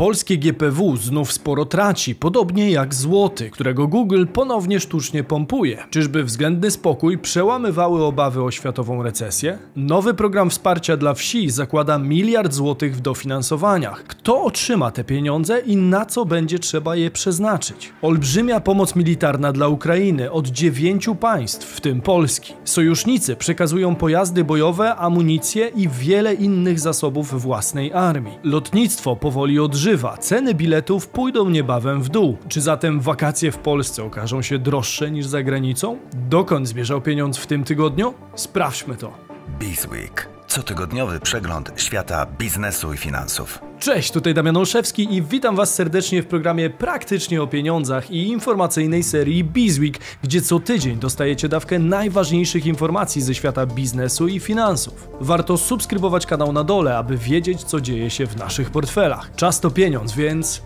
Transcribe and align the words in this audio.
Polskie 0.00 0.38
GPW 0.38 0.96
znów 0.96 1.32
sporo 1.32 1.64
traci, 1.64 2.14
podobnie 2.14 2.70
jak 2.70 2.94
złoty, 2.94 3.50
którego 3.50 3.86
Google 3.86 4.26
ponownie 4.32 4.80
sztucznie 4.80 5.24
pompuje. 5.24 5.78
Czyżby 5.90 6.24
względny 6.24 6.70
spokój 6.70 7.18
przełamywały 7.18 8.04
obawy 8.04 8.42
o 8.42 8.50
światową 8.50 9.02
recesję? 9.02 9.58
Nowy 9.76 10.14
program 10.14 10.50
wsparcia 10.50 10.96
dla 10.96 11.14
wsi 11.14 11.50
zakłada 11.50 11.98
miliard 11.98 12.52
złotych 12.52 12.96
w 12.96 13.00
dofinansowaniach. 13.00 14.04
Kto 14.04 14.42
otrzyma 14.42 14.90
te 14.90 15.04
pieniądze 15.04 15.60
i 15.60 15.76
na 15.76 16.06
co 16.06 16.24
będzie 16.24 16.58
trzeba 16.58 16.96
je 16.96 17.10
przeznaczyć? 17.10 17.92
Olbrzymia 18.02 18.60
pomoc 18.60 18.96
militarna 18.96 19.52
dla 19.52 19.68
Ukrainy 19.68 20.30
od 20.30 20.48
dziewięciu 20.48 21.14
państw, 21.14 21.66
w 21.66 21.80
tym 21.80 22.00
Polski. 22.00 22.52
Sojusznicy 22.64 23.36
przekazują 23.36 23.96
pojazdy 23.96 24.44
bojowe, 24.44 24.96
amunicję 24.96 25.68
i 25.68 25.88
wiele 25.88 26.34
innych 26.34 26.80
zasobów 26.80 27.42
własnej 27.42 27.92
armii. 27.92 28.38
Lotnictwo 28.42 29.16
powoli 29.16 29.58
odżywa, 29.58 29.89
ceny 30.18 30.54
biletów 30.54 31.08
pójdą 31.08 31.50
niebawem 31.50 32.02
w 32.02 32.08
dół. 32.08 32.36
Czy 32.48 32.60
zatem 32.60 33.00
wakacje 33.00 33.52
w 33.52 33.58
Polsce 33.58 34.04
okażą 34.04 34.42
się 34.42 34.58
droższe 34.58 35.10
niż 35.10 35.26
za 35.26 35.42
granicą? 35.42 35.98
Dokąd 36.28 36.68
zmierzał 36.68 37.00
pieniądz 37.00 37.38
w 37.38 37.46
tym 37.46 37.64
tygodniu? 37.64 38.14
Sprawdźmy 38.34 38.96
to. 38.96 39.12
Bizweek. 39.58 40.39
Cotygodniowy 40.50 41.20
przegląd 41.20 41.72
świata 41.76 42.26
biznesu 42.38 42.92
i 42.92 42.96
finansów. 42.96 43.58
Cześć, 43.78 44.12
tutaj 44.12 44.34
Damian 44.34 44.56
Olszewski 44.56 45.14
i 45.14 45.22
witam 45.22 45.56
Was 45.56 45.74
serdecznie 45.74 46.22
w 46.22 46.26
programie 46.26 46.70
Praktycznie 46.70 47.42
o 47.42 47.46
Pieniądzach 47.46 48.10
i 48.10 48.28
informacyjnej 48.28 49.02
serii 49.02 49.44
Bizweek, 49.44 49.98
gdzie 50.22 50.42
co 50.42 50.60
tydzień 50.60 50.98
dostajecie 50.98 51.48
dawkę 51.48 51.78
najważniejszych 51.78 52.66
informacji 52.66 53.22
ze 53.22 53.34
świata 53.34 53.66
biznesu 53.66 54.28
i 54.28 54.40
finansów. 54.40 55.08
Warto 55.20 55.56
subskrybować 55.56 56.26
kanał 56.26 56.52
na 56.52 56.64
dole, 56.64 56.96
aby 56.96 57.16
wiedzieć, 57.16 57.64
co 57.64 57.80
dzieje 57.80 58.10
się 58.10 58.26
w 58.26 58.36
naszych 58.36 58.70
portfelach. 58.70 59.30
Czas 59.36 59.60
to 59.60 59.70
pieniądz, 59.70 60.12
więc 60.12 60.62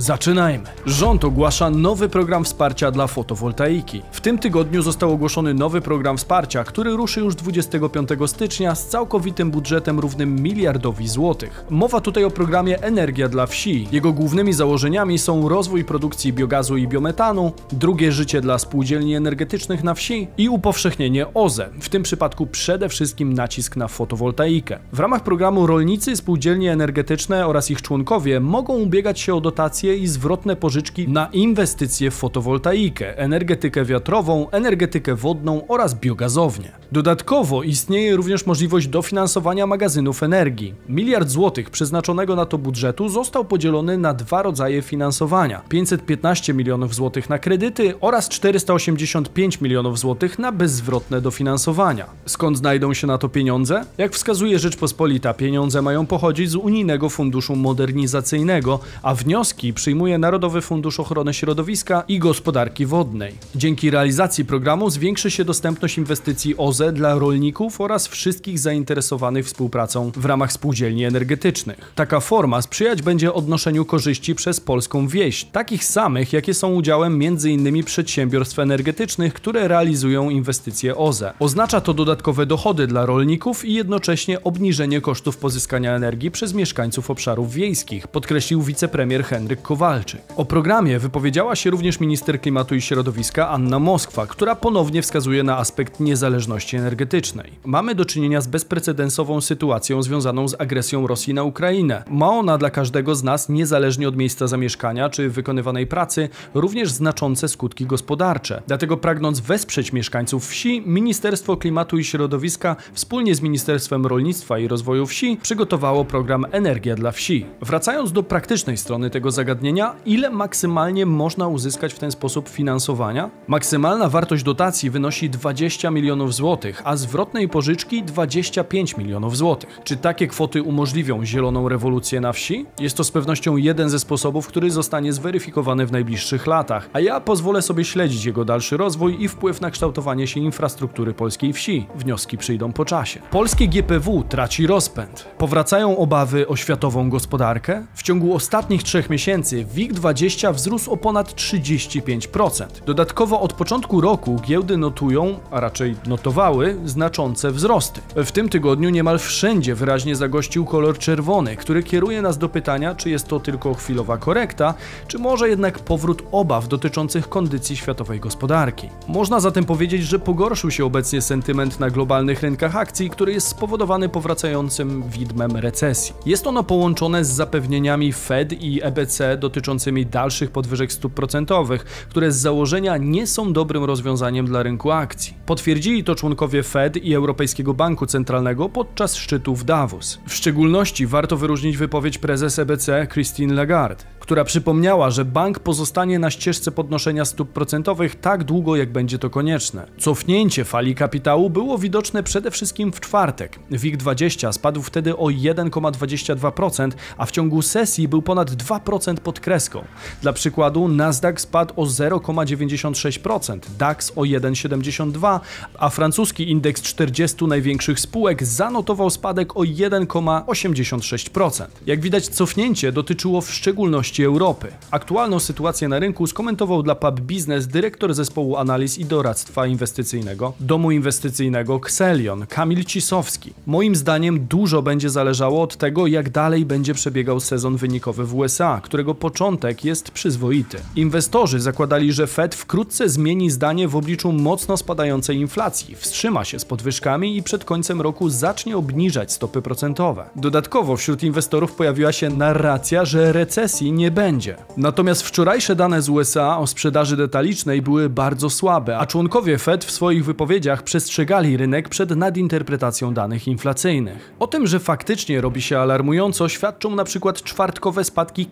Zaczynajmy. 0.00 0.64
Rząd 0.86 1.24
ogłasza 1.24 1.70
nowy 1.70 2.08
program 2.08 2.44
wsparcia 2.44 2.90
dla 2.90 3.06
fotowoltaiki. 3.06 4.02
W 4.12 4.20
tym 4.20 4.38
tygodniu 4.38 4.82
został 4.82 5.12
ogłoszony 5.12 5.54
nowy 5.54 5.80
program 5.80 6.16
wsparcia, 6.16 6.64
który 6.64 6.90
ruszy 6.90 7.20
już 7.20 7.34
25 7.34 8.08
stycznia 8.26 8.74
z 8.74 8.86
całkowitym 8.86 9.50
budżetem 9.50 10.00
równym 10.00 10.42
miliardowi 10.42 11.08
złotych. 11.08 11.64
Mowa 11.70 12.00
tutaj 12.00 12.24
o 12.24 12.30
programie 12.30 12.82
Energia 12.82 13.28
dla 13.28 13.46
wsi. 13.46 13.88
Jego 13.92 14.12
głównymi 14.12 14.52
założeniami 14.52 15.18
są 15.18 15.48
rozwój 15.48 15.84
produkcji 15.84 16.32
biogazu 16.32 16.76
i 16.76 16.88
biometanu, 16.88 17.52
drugie 17.72 18.12
życie 18.12 18.40
dla 18.40 18.58
spółdzielni 18.58 19.14
energetycznych 19.14 19.84
na 19.84 19.94
wsi 19.94 20.28
i 20.38 20.48
upowszechnienie 20.48 21.34
OZE, 21.34 21.70
w 21.80 21.88
tym 21.88 22.02
przypadku 22.02 22.46
przede 22.46 22.88
wszystkim 22.88 23.32
nacisk 23.32 23.76
na 23.76 23.88
fotowoltaikę. 23.88 24.78
W 24.92 25.00
ramach 25.00 25.22
programu 25.22 25.66
rolnicy, 25.66 26.16
spółdzielnie 26.16 26.72
energetyczne 26.72 27.46
oraz 27.46 27.70
ich 27.70 27.82
członkowie 27.82 28.40
mogą 28.40 28.74
ubiegać 28.74 29.20
się 29.20 29.34
o 29.34 29.40
dotacje 29.40 29.87
i 29.96 30.06
zwrotne 30.06 30.56
pożyczki 30.56 31.08
na 31.08 31.28
inwestycje 31.32 32.10
w 32.10 32.14
fotowoltaikę, 32.14 33.18
energetykę 33.18 33.84
wiatrową, 33.84 34.50
energetykę 34.50 35.14
wodną 35.14 35.68
oraz 35.68 35.94
biogazownię. 35.94 36.72
Dodatkowo 36.92 37.62
istnieje 37.62 38.16
również 38.16 38.46
możliwość 38.46 38.86
dofinansowania 38.88 39.66
magazynów 39.66 40.22
energii. 40.22 40.74
Miliard 40.88 41.28
złotych 41.28 41.70
przeznaczonego 41.70 42.36
na 42.36 42.46
to 42.46 42.58
budżetu 42.58 43.08
został 43.08 43.44
podzielony 43.44 43.98
na 43.98 44.14
dwa 44.14 44.42
rodzaje 44.42 44.82
finansowania: 44.82 45.62
515 45.68 46.54
milionów 46.54 46.94
złotych 46.94 47.28
na 47.30 47.38
kredyty 47.38 47.94
oraz 48.00 48.28
485 48.28 49.60
milionów 49.60 49.98
złotych 49.98 50.38
na 50.38 50.52
bezzwrotne 50.52 51.20
dofinansowania. 51.20 52.06
Skąd 52.26 52.58
znajdą 52.58 52.94
się 52.94 53.06
na 53.06 53.18
to 53.18 53.28
pieniądze? 53.28 53.84
Jak 53.98 54.12
wskazuje 54.12 54.58
Rzeczpospolita, 54.58 55.34
pieniądze 55.34 55.82
mają 55.82 56.06
pochodzić 56.06 56.50
z 56.50 56.56
Unijnego 56.56 57.08
Funduszu 57.08 57.56
Modernizacyjnego, 57.56 58.80
a 59.02 59.14
wnioski 59.14 59.72
przyjmuje 59.78 60.18
Narodowy 60.18 60.60
Fundusz 60.60 61.00
Ochrony 61.00 61.34
Środowiska 61.34 62.04
i 62.08 62.18
Gospodarki 62.18 62.86
Wodnej. 62.86 63.34
Dzięki 63.54 63.90
realizacji 63.90 64.44
programu 64.44 64.90
zwiększy 64.90 65.30
się 65.30 65.44
dostępność 65.44 65.98
inwestycji 65.98 66.56
OZE 66.56 66.92
dla 66.92 67.14
rolników 67.14 67.80
oraz 67.80 68.08
wszystkich 68.08 68.58
zainteresowanych 68.58 69.46
współpracą 69.46 70.10
w 70.16 70.24
ramach 70.24 70.52
spółdzielni 70.52 71.04
energetycznych. 71.04 71.92
Taka 71.94 72.20
forma 72.20 72.62
sprzyjać 72.62 73.02
będzie 73.02 73.32
odnoszeniu 73.32 73.84
korzyści 73.84 74.34
przez 74.34 74.60
polską 74.60 75.08
wieś, 75.08 75.44
takich 75.44 75.84
samych, 75.84 76.32
jakie 76.32 76.54
są 76.54 76.74
udziałem 76.74 77.22
m.in. 77.22 77.84
przedsiębiorstw 77.84 78.58
energetycznych, 78.58 79.34
które 79.34 79.68
realizują 79.68 80.30
inwestycje 80.30 80.96
OZE. 80.96 81.32
Oznacza 81.38 81.80
to 81.80 81.94
dodatkowe 81.94 82.46
dochody 82.46 82.86
dla 82.86 83.06
rolników 83.06 83.64
i 83.64 83.74
jednocześnie 83.74 84.44
obniżenie 84.44 85.00
kosztów 85.00 85.36
pozyskania 85.36 85.96
energii 85.96 86.30
przez 86.30 86.54
mieszkańców 86.54 87.10
obszarów 87.10 87.52
wiejskich, 87.52 88.08
podkreślił 88.08 88.62
wicepremier 88.62 89.24
Henryk 89.24 89.67
Kowalczyk. 89.68 90.20
O 90.36 90.44
programie 90.44 90.98
wypowiedziała 90.98 91.56
się 91.56 91.70
również 91.70 92.00
minister 92.00 92.40
klimatu 92.40 92.74
i 92.74 92.80
środowiska 92.80 93.48
Anna 93.48 93.78
Moskwa, 93.78 94.26
która 94.26 94.56
ponownie 94.56 95.02
wskazuje 95.02 95.42
na 95.42 95.58
aspekt 95.58 96.00
niezależności 96.00 96.76
energetycznej. 96.76 97.52
Mamy 97.64 97.94
do 97.94 98.04
czynienia 98.04 98.40
z 98.40 98.46
bezprecedensową 98.46 99.40
sytuacją 99.40 100.02
związaną 100.02 100.48
z 100.48 100.60
agresją 100.60 101.06
Rosji 101.06 101.34
na 101.34 101.42
Ukrainę. 101.42 102.04
Ma 102.10 102.28
ona 102.28 102.58
dla 102.58 102.70
każdego 102.70 103.14
z 103.14 103.22
nas, 103.22 103.48
niezależnie 103.48 104.08
od 104.08 104.16
miejsca 104.16 104.46
zamieszkania 104.46 105.10
czy 105.10 105.30
wykonywanej 105.30 105.86
pracy, 105.86 106.28
również 106.54 106.90
znaczące 106.90 107.48
skutki 107.48 107.86
gospodarcze. 107.86 108.62
Dlatego 108.66 108.96
pragnąc 108.96 109.40
wesprzeć 109.40 109.92
mieszkańców 109.92 110.48
wsi, 110.48 110.82
Ministerstwo 110.86 111.56
Klimatu 111.56 111.98
i 111.98 112.04
Środowiska 112.04 112.76
wspólnie 112.92 113.34
z 113.34 113.40
Ministerstwem 113.40 114.06
Rolnictwa 114.06 114.58
i 114.58 114.68
Rozwoju 114.68 115.06
Wsi 115.06 115.38
przygotowało 115.42 116.04
program 116.04 116.46
Energia 116.50 116.94
dla 116.94 117.10
Wsi. 117.10 117.46
Wracając 117.62 118.12
do 118.12 118.22
praktycznej 118.22 118.76
strony 118.76 119.10
tego 119.10 119.30
zagadnienia, 119.30 119.57
ile 120.06 120.30
maksymalnie 120.30 121.06
można 121.06 121.48
uzyskać 121.48 121.94
w 121.94 121.98
ten 121.98 122.10
sposób 122.10 122.48
finansowania? 122.48 123.30
Maksymalna 123.46 124.08
wartość 124.08 124.42
dotacji 124.42 124.90
wynosi 124.90 125.30
20 125.30 125.90
milionów 125.90 126.34
złotych, 126.34 126.82
a 126.84 126.96
zwrotnej 126.96 127.48
pożyczki 127.48 128.02
25 128.02 128.96
milionów 128.96 129.36
złotych. 129.36 129.80
Czy 129.84 129.96
takie 129.96 130.26
kwoty 130.26 130.62
umożliwią 130.62 131.24
zieloną 131.24 131.68
rewolucję 131.68 132.20
na 132.20 132.32
wsi? 132.32 132.66
Jest 132.80 132.96
to 132.96 133.04
z 133.04 133.10
pewnością 133.10 133.56
jeden 133.56 133.90
ze 133.90 133.98
sposobów, 133.98 134.46
który 134.46 134.70
zostanie 134.70 135.12
zweryfikowany 135.12 135.86
w 135.86 135.92
najbliższych 135.92 136.46
latach, 136.46 136.88
a 136.92 137.00
ja 137.00 137.20
pozwolę 137.20 137.62
sobie 137.62 137.84
śledzić 137.84 138.24
jego 138.24 138.44
dalszy 138.44 138.76
rozwój 138.76 139.22
i 139.22 139.28
wpływ 139.28 139.60
na 139.60 139.70
kształtowanie 139.70 140.26
się 140.26 140.40
infrastruktury 140.40 141.14
polskiej 141.14 141.52
wsi. 141.52 141.86
Wnioski 141.94 142.38
przyjdą 142.38 142.72
po 142.72 142.84
czasie. 142.84 143.20
Polskie 143.30 143.68
GPW 143.68 144.24
traci 144.28 144.66
rozpęd. 144.66 145.28
Powracają 145.38 145.98
obawy 145.98 146.48
o 146.48 146.56
światową 146.56 147.10
gospodarkę? 147.10 147.86
W 147.94 148.02
ciągu 148.02 148.34
ostatnich 148.34 148.82
trzech 148.82 149.10
miesięcy 149.10 149.47
WIG20 149.56 150.54
wzrósł 150.54 150.92
o 150.92 150.96
ponad 150.96 151.34
35%. 151.34 152.66
Dodatkowo 152.86 153.40
od 153.40 153.52
początku 153.52 154.00
roku 154.00 154.36
giełdy 154.46 154.76
notują, 154.76 155.38
a 155.50 155.60
raczej 155.60 155.96
notowały, 156.06 156.76
znaczące 156.84 157.50
wzrosty. 157.52 158.00
W 158.16 158.32
tym 158.32 158.48
tygodniu 158.48 158.90
niemal 158.90 159.18
wszędzie 159.18 159.74
wyraźnie 159.74 160.16
zagościł 160.16 160.64
kolor 160.64 160.98
czerwony, 160.98 161.56
który 161.56 161.82
kieruje 161.82 162.22
nas 162.22 162.38
do 162.38 162.48
pytania, 162.48 162.94
czy 162.94 163.10
jest 163.10 163.28
to 163.28 163.40
tylko 163.40 163.74
chwilowa 163.74 164.16
korekta, 164.16 164.74
czy 165.08 165.18
może 165.18 165.48
jednak 165.48 165.78
powrót 165.78 166.22
obaw 166.32 166.68
dotyczących 166.68 167.28
kondycji 167.28 167.76
światowej 167.76 168.20
gospodarki. 168.20 168.88
Można 169.08 169.40
zatem 169.40 169.64
powiedzieć, 169.64 170.02
że 170.02 170.18
pogorszył 170.18 170.70
się 170.70 170.84
obecnie 170.84 171.22
sentyment 171.22 171.80
na 171.80 171.90
globalnych 171.90 172.42
rynkach 172.42 172.76
akcji, 172.76 173.10
który 173.10 173.32
jest 173.32 173.48
spowodowany 173.48 174.08
powracającym 174.08 175.02
widmem 175.10 175.56
recesji. 175.56 176.14
Jest 176.26 176.46
ono 176.46 176.64
połączone 176.64 177.24
z 177.24 177.28
zapewnieniami 177.28 178.12
Fed 178.12 178.52
i 178.52 178.82
EBC 178.82 179.27
dotyczącymi 179.36 180.06
dalszych 180.06 180.50
podwyżek 180.50 180.92
stóp 180.92 181.14
procentowych, 181.14 181.84
które 181.84 182.32
z 182.32 182.36
założenia 182.36 182.96
nie 182.96 183.26
są 183.26 183.52
dobrym 183.52 183.84
rozwiązaniem 183.84 184.46
dla 184.46 184.62
rynku 184.62 184.90
akcji. 184.90 185.34
Potwierdzili 185.46 186.04
to 186.04 186.14
członkowie 186.14 186.62
Fed 186.62 186.96
i 186.96 187.14
Europejskiego 187.14 187.74
Banku 187.74 188.06
Centralnego 188.06 188.68
podczas 188.68 189.16
szczytu 189.16 189.56
w 189.56 189.64
Davos. 189.64 190.18
W 190.26 190.34
szczególności 190.34 191.06
warto 191.06 191.36
wyróżnić 191.36 191.76
wypowiedź 191.76 192.18
prezes 192.18 192.58
EBC 192.58 193.06
Christine 193.12 193.54
Lagarde, 193.54 194.04
która 194.20 194.44
przypomniała, 194.44 195.10
że 195.10 195.24
bank 195.24 195.58
pozostanie 195.58 196.18
na 196.18 196.30
ścieżce 196.30 196.72
podnoszenia 196.72 197.24
stóp 197.24 197.52
procentowych 197.52 198.20
tak 198.20 198.44
długo, 198.44 198.76
jak 198.76 198.92
będzie 198.92 199.18
to 199.18 199.30
konieczne. 199.30 199.86
Cofnięcie 199.98 200.64
fali 200.64 200.94
kapitału 200.94 201.50
było 201.50 201.78
widoczne 201.78 202.22
przede 202.22 202.50
wszystkim 202.50 202.92
w 202.92 203.00
czwartek. 203.00 203.58
WIG20 203.70 204.52
spadł 204.52 204.82
wtedy 204.82 205.16
o 205.16 205.24
1,22%, 205.24 206.90
a 207.16 207.26
w 207.26 207.30
ciągu 207.30 207.62
sesji 207.62 208.08
był 208.08 208.22
ponad 208.22 208.50
2% 208.50 209.17
pod 209.20 209.40
kreską. 209.40 209.84
Dla 210.22 210.32
przykładu 210.32 210.88
Nasdaq 210.88 211.40
spadł 211.40 211.74
o 211.76 211.84
0,96%, 211.84 213.58
DAX 213.78 214.12
o 214.16 214.20
1,72%, 214.20 215.40
a 215.78 215.90
francuski 215.90 216.50
indeks 216.50 216.82
40 216.82 217.44
największych 217.44 218.00
spółek 218.00 218.44
zanotował 218.44 219.10
spadek 219.10 219.56
o 219.56 219.60
1,86%. 219.60 221.66
Jak 221.86 222.00
widać, 222.00 222.28
cofnięcie 222.28 222.92
dotyczyło 222.92 223.40
w 223.40 223.50
szczególności 223.50 224.24
Europy. 224.24 224.68
Aktualną 224.90 225.40
sytuację 225.40 225.88
na 225.88 225.98
rynku 225.98 226.26
skomentował 226.26 226.82
dla 226.82 226.94
Pub 226.94 227.20
Business 227.20 227.66
dyrektor 227.66 228.14
zespołu 228.14 228.56
analiz 228.56 228.98
i 228.98 229.04
doradztwa 229.04 229.66
inwestycyjnego 229.66 230.52
domu 230.60 230.90
inwestycyjnego 230.90 231.76
Xelion, 231.76 232.46
Kamil 232.46 232.84
Cisowski. 232.84 233.52
Moim 233.66 233.96
zdaniem 233.96 234.46
dużo 234.46 234.82
będzie 234.82 235.10
zależało 235.10 235.62
od 235.62 235.76
tego, 235.76 236.06
jak 236.06 236.30
dalej 236.30 236.64
będzie 236.64 236.94
przebiegał 236.94 237.40
sezon 237.40 237.76
wynikowy 237.76 238.24
w 238.24 238.34
USA, 238.34 238.80
którego 238.84 239.07
początek 239.14 239.84
jest 239.84 240.10
przyzwoity. 240.10 240.78
Inwestorzy 240.96 241.60
zakładali, 241.60 242.12
że 242.12 242.26
Fed 242.26 242.54
wkrótce 242.54 243.08
zmieni 243.08 243.50
zdanie 243.50 243.88
w 243.88 243.96
obliczu 243.96 244.32
mocno 244.32 244.76
spadającej 244.76 245.36
inflacji, 245.36 245.96
wstrzyma 245.96 246.44
się 246.44 246.58
z 246.58 246.64
podwyżkami 246.64 247.36
i 247.36 247.42
przed 247.42 247.64
końcem 247.64 248.00
roku 248.00 248.28
zacznie 248.28 248.76
obniżać 248.76 249.32
stopy 249.32 249.62
procentowe. 249.62 250.30
Dodatkowo 250.36 250.96
wśród 250.96 251.22
inwestorów 251.22 251.72
pojawiła 251.72 252.12
się 252.12 252.30
narracja, 252.30 253.04
że 253.04 253.32
recesji 253.32 253.92
nie 253.92 254.10
będzie. 254.10 254.56
Natomiast 254.76 255.22
wczorajsze 255.22 255.76
dane 255.76 256.02
z 256.02 256.08
USA 256.08 256.58
o 256.58 256.66
sprzedaży 256.66 257.16
detalicznej 257.16 257.82
były 257.82 258.08
bardzo 258.08 258.50
słabe, 258.50 258.98
a 258.98 259.06
członkowie 259.06 259.58
Fed 259.58 259.84
w 259.84 259.90
swoich 259.90 260.24
wypowiedziach 260.24 260.82
przestrzegali 260.82 261.56
rynek 261.56 261.88
przed 261.88 262.16
nadinterpretacją 262.16 263.14
danych 263.14 263.48
inflacyjnych. 263.48 264.32
O 264.38 264.46
tym, 264.46 264.66
że 264.66 264.78
faktycznie 264.78 265.40
robi 265.40 265.62
się 265.62 265.78
alarmująco, 265.78 266.48
świadczą 266.48 266.94
na 266.94 267.04
przykład 267.04 267.42
czwartkowe 267.42 268.04
spadki 268.04 268.46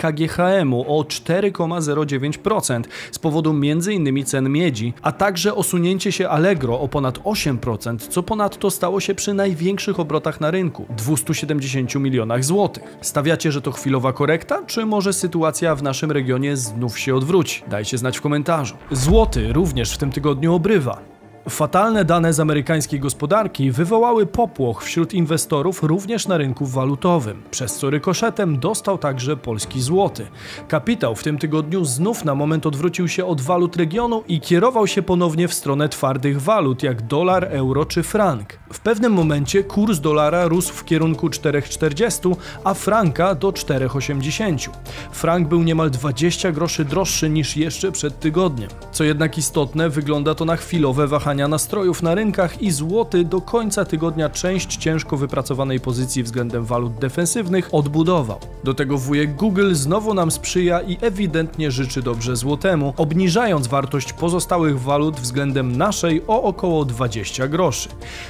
O 0.86 1.02
4,09% 1.02 2.82
z 3.10 3.18
powodu 3.18 3.50
m.in. 3.50 4.24
cen 4.24 4.50
miedzi, 4.50 4.92
a 5.02 5.12
także 5.12 5.54
osunięcie 5.54 6.12
się 6.12 6.28
Allegro 6.28 6.80
o 6.80 6.88
ponad 6.88 7.18
8%, 7.18 7.98
co 7.98 8.22
ponadto 8.22 8.70
stało 8.70 9.00
się 9.00 9.14
przy 9.14 9.34
największych 9.34 10.00
obrotach 10.00 10.40
na 10.40 10.50
rynku 10.50 10.86
270 10.96 11.94
milionach 11.94 12.44
złotych. 12.44 12.96
Stawiacie, 13.00 13.52
że 13.52 13.62
to 13.62 13.72
chwilowa 13.72 14.12
korekta, 14.12 14.62
czy 14.66 14.86
może 14.86 15.12
sytuacja 15.12 15.74
w 15.74 15.82
naszym 15.82 16.12
regionie 16.12 16.56
znów 16.56 16.98
się 16.98 17.14
odwróci? 17.14 17.62
Dajcie 17.68 17.98
znać 17.98 18.18
w 18.18 18.20
komentarzu. 18.20 18.74
Złoty 18.90 19.52
również 19.52 19.92
w 19.92 19.98
tym 19.98 20.12
tygodniu 20.12 20.54
obrywa. 20.54 21.15
Fatalne 21.48 22.04
dane 22.04 22.32
z 22.32 22.40
amerykańskiej 22.40 23.00
gospodarki 23.00 23.70
wywołały 23.70 24.26
popłoch 24.26 24.82
wśród 24.84 25.14
inwestorów 25.14 25.82
również 25.82 26.28
na 26.28 26.36
rynku 26.36 26.66
walutowym, 26.66 27.42
przez 27.50 27.76
co 27.76 27.90
rykoszetem 27.90 28.58
dostał 28.58 28.98
także 28.98 29.36
polski 29.36 29.80
złoty. 29.80 30.26
Kapitał 30.68 31.14
w 31.14 31.22
tym 31.22 31.38
tygodniu 31.38 31.84
znów 31.84 32.24
na 32.24 32.34
moment 32.34 32.66
odwrócił 32.66 33.08
się 33.08 33.26
od 33.26 33.40
walut 33.40 33.76
regionu 33.76 34.22
i 34.28 34.40
kierował 34.40 34.86
się 34.86 35.02
ponownie 35.02 35.48
w 35.48 35.54
stronę 35.54 35.88
twardych 35.88 36.42
walut 36.42 36.82
jak 36.82 37.02
dolar, 37.02 37.44
euro 37.50 37.84
czy 37.84 38.02
frank. 38.02 38.58
W 38.72 38.80
pewnym 38.80 39.12
momencie 39.12 39.64
kurs 39.64 40.00
dolara 40.00 40.48
rósł 40.48 40.74
w 40.74 40.84
kierunku 40.84 41.28
4,40, 41.28 42.36
a 42.64 42.74
franka 42.74 43.34
do 43.34 43.48
4,80. 43.48 44.68
Frank 45.12 45.48
był 45.48 45.62
niemal 45.62 45.90
20 45.90 46.52
groszy 46.52 46.84
droższy 46.84 47.30
niż 47.30 47.56
jeszcze 47.56 47.92
przed 47.92 48.20
tygodniem. 48.20 48.70
Co 48.92 49.04
jednak 49.04 49.38
istotne, 49.38 49.90
wygląda 49.90 50.34
to 50.34 50.44
na 50.44 50.56
chwilowe 50.56 51.06
wahanie 51.06 51.35
nastrojów 51.36 52.02
na 52.02 52.14
rynkach 52.14 52.62
i 52.62 52.70
złoty 52.70 53.24
do 53.24 53.40
końca 53.40 53.84
tygodnia 53.84 54.30
część 54.30 54.76
ciężko 54.76 55.16
wypracowanej 55.16 55.80
pozycji 55.80 56.22
względem 56.22 56.64
walut 56.64 56.94
defensywnych 56.94 57.68
odbudował. 57.72 58.38
Do 58.64 58.74
tego 58.74 58.98
wujek 58.98 59.34
Google 59.34 59.74
znowu 59.74 60.14
nam 60.14 60.30
sprzyja 60.30 60.80
i 60.80 60.98
ewidentnie 61.00 61.70
życzy 61.70 62.02
dobrze 62.02 62.36
złotemu, 62.36 62.94
obniżając 62.96 63.66
wartość 63.66 64.12
pozostałych 64.12 64.80
walut 64.80 65.20
względem 65.20 65.76
naszej 65.76 66.22
o 66.26 66.42
około 66.42 66.84
20 66.84 67.48
groszy. 67.48 67.88